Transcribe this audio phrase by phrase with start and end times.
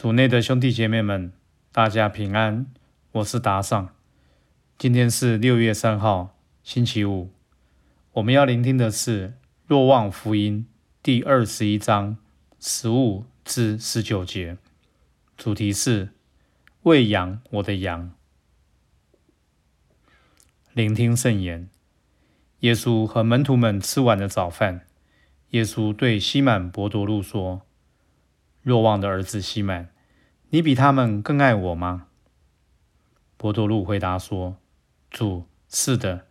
[0.00, 1.30] 组内的兄弟姐妹们，
[1.72, 2.64] 大家平安，
[3.12, 3.94] 我是达尚。
[4.78, 7.30] 今天是六月三号，星期五。
[8.12, 9.28] 我们要聆听的是
[9.66, 10.66] 《若望福音》
[11.02, 12.16] 第二十一章
[12.58, 14.56] 十五至十九节，
[15.36, 16.14] 主题是
[16.84, 18.12] “喂养我的羊”。
[20.72, 21.68] 聆听圣言。
[22.60, 24.86] 耶稣和门徒们吃完了早饭，
[25.50, 27.60] 耶稣对西满伯多禄说
[28.62, 29.88] ：“若望的儿子西满，
[30.50, 32.06] 你比他们更爱我吗？”
[33.36, 34.56] 伯多禄回答说
[35.10, 36.26] ：“主，是的，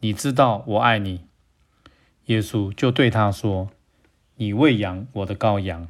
[0.00, 1.26] 你知道我爱你。”
[2.26, 3.70] 耶稣就对他说
[4.36, 5.88] ：“你喂养我的羔羊。”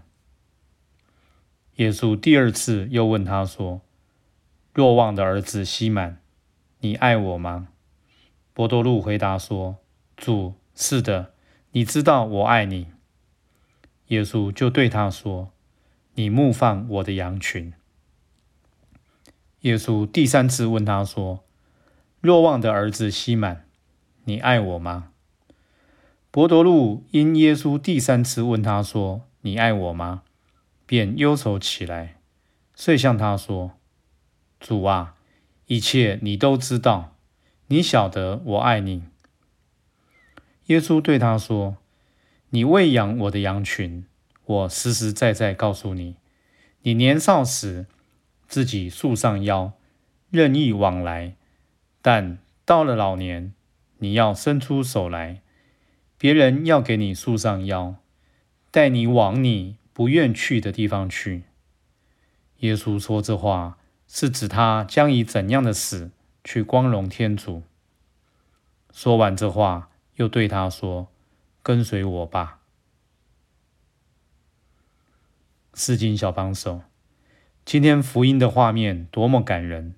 [1.76, 3.80] 耶稣第二次又问他说
[4.74, 6.18] ：“若望的儿子西满，
[6.80, 7.68] 你爱我吗？”
[8.52, 9.78] 伯多禄回答说
[10.16, 11.34] ：“主，是的，
[11.70, 12.88] 你知道我爱你。”
[14.08, 15.52] 耶稣就对他说
[16.14, 17.72] ：“你牧放我的羊群。”
[19.60, 21.44] 耶稣第三次问他说
[22.20, 23.64] ：“若望的儿子西满，
[24.24, 25.10] 你爱我吗？”
[26.30, 30.22] 伯多禄因耶稣第三次问他说：“你爱我吗？”
[30.86, 32.16] 便忧愁起来，
[32.74, 33.72] 遂向他说
[34.60, 35.14] ：“主啊，
[35.66, 37.16] 一切你都知道，
[37.68, 39.04] 你晓得我爱你。”
[40.66, 41.78] 耶稣对他说
[42.50, 44.04] ：“你喂养我的羊群，
[44.44, 46.16] 我实实在在告诉你，
[46.82, 47.86] 你年少时
[48.46, 49.72] 自己束上腰，
[50.30, 51.34] 任意往来；
[52.02, 53.52] 但到了老年，
[53.98, 55.40] 你要伸出手来。”
[56.16, 57.96] 别人要给你束上腰，
[58.70, 61.42] 带你往你不愿去的地方去。
[62.60, 63.76] 耶稣说这话，
[64.08, 67.62] 是指他将以怎样的死去光荣天主。
[68.90, 71.08] 说完这话，又对他说
[71.62, 72.60] ：“跟随我吧。”
[75.76, 76.82] 四经小帮手，
[77.64, 79.96] 今天福音的画面多么感人！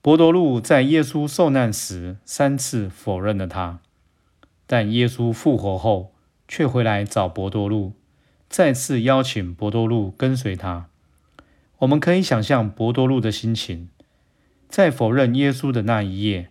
[0.00, 3.80] 伯多禄在耶稣受难时三次否认了他。
[4.68, 6.14] 但耶稣复活后，
[6.46, 7.94] 却回来找伯多禄，
[8.48, 10.88] 再次邀请伯多禄跟随他。
[11.78, 13.88] 我们可以想象伯多禄的心情，
[14.68, 16.50] 在否认耶稣的那一夜，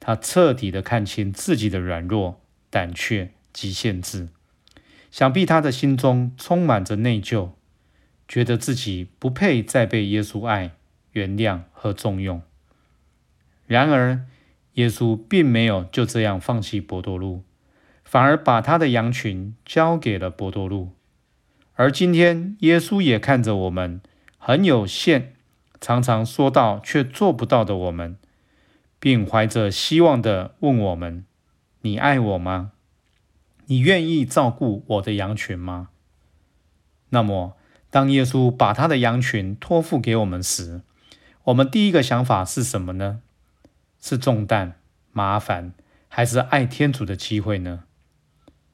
[0.00, 4.28] 他彻底的看清自己的软弱、胆怯及限制。
[5.10, 7.50] 想必他的心中充满着内疚，
[8.28, 10.72] 觉得自己不配再被耶稣爱、
[11.12, 12.42] 原谅和重用。
[13.66, 14.26] 然而，
[14.74, 17.42] 耶稣并没有就这样放弃伯多禄。
[18.04, 20.92] 反而把他的羊群交给了伯多禄，
[21.74, 24.00] 而今天耶稣也看着我们
[24.38, 25.32] 很有限，
[25.80, 28.16] 常常说到却做不到的我们，
[29.00, 31.24] 并怀着希望的问我们
[31.80, 32.70] ：“你爱我吗？
[33.66, 35.88] 你愿意照顾我的羊群吗？”
[37.10, 37.56] 那么，
[37.94, 40.80] 当耶稣把他的羊群托付给我们时，
[41.44, 43.20] 我们第一个想法是什么呢？
[44.00, 44.80] 是重担、
[45.12, 45.74] 麻烦，
[46.08, 47.84] 还是爱天主的机会呢？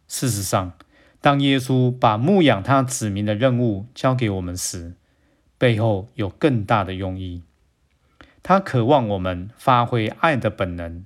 [0.09, 0.73] 事实上，
[1.21, 4.95] 当耶稣把牧养他子民的任务交给我们时，
[5.59, 7.43] 背后有更大的用意。
[8.43, 11.05] 他渴望我们发挥爱的本能，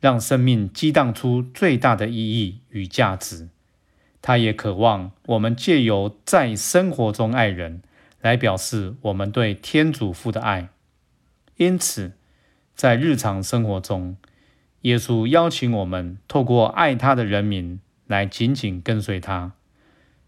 [0.00, 3.50] 让生命激荡出最大的意义与价值。
[4.24, 7.82] 他也渴望我们借由在生活中爱人，
[8.22, 10.70] 来表示我们对天主父的爱。
[11.58, 12.12] 因此，
[12.74, 14.16] 在日常生活中，
[14.80, 17.78] 耶稣邀请我们透过爱他的人民。
[18.06, 19.52] 来紧紧跟随他，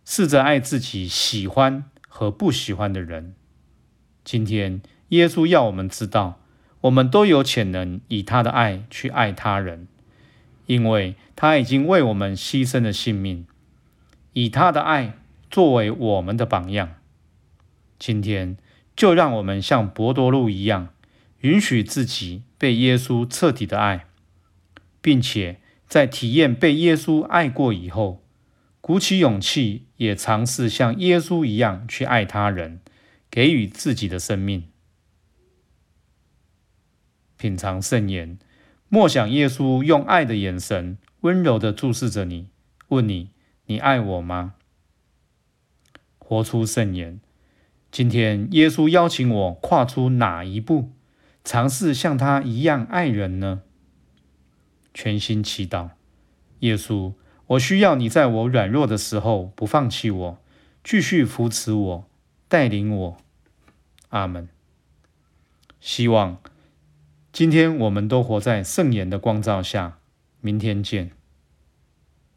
[0.02, 3.34] 试着爱自己喜欢和不喜欢的人。
[4.24, 4.80] 今天，
[5.10, 6.40] 耶稣要我们知道，
[6.80, 9.88] 我们都有潜能以他的爱去爱他人，
[10.64, 13.46] 因为他已经为我们牺牲了性命，
[14.36, 15.16] 以他的爱
[15.50, 16.96] 作为我们的榜样。
[17.98, 18.58] 今天，
[18.94, 20.90] 就让我们像博多禄一样，
[21.40, 24.04] 允许自己被耶稣彻底的爱，
[25.00, 25.60] 并且。
[25.88, 28.24] 在体验被耶稣爱过以后，
[28.80, 32.80] 鼓起勇气，也尝试像耶稣一样去爱他人，
[33.30, 34.64] 给予自己的生命。
[37.36, 38.36] 品尝圣言，
[38.88, 42.48] 默想耶稣用爱的眼神温柔的注视着你，
[42.88, 43.30] 问你：
[43.68, 44.54] 你爱我吗？
[46.18, 47.20] 活出圣言。
[47.90, 50.92] 今天，耶稣邀请我跨出哪一步，
[51.42, 53.62] 尝试像他一样爱人呢？
[54.94, 55.90] 全心祈祷，
[56.60, 57.14] 耶稣，
[57.48, 60.38] 我需要你在我软弱的时候不放弃我，
[60.84, 62.08] 继续扶持我，
[62.48, 63.16] 带领我。
[64.10, 64.48] 阿门。
[65.80, 66.38] 希望
[67.32, 69.98] 今天我们都活在圣言的光照下。
[70.40, 71.15] 明天见。